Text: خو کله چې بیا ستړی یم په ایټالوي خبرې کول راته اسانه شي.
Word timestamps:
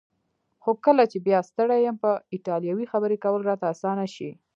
خو 0.61 0.71
کله 0.85 1.03
چې 1.11 1.17
بیا 1.27 1.39
ستړی 1.49 1.79
یم 1.87 1.95
په 2.03 2.11
ایټالوي 2.33 2.85
خبرې 2.91 3.17
کول 3.23 3.41
راته 3.49 3.65
اسانه 3.73 4.05
شي. 4.15 4.29